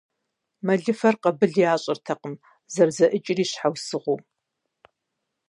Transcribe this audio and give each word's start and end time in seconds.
Мэлыфэр 0.65 1.15
къабыл 1.21 1.53
ящӀыртэкъым, 1.71 2.35
зэрызэӀыкӀыр 2.73 3.39
и 3.43 3.45
щхьэусыгъуэу. 3.49 4.19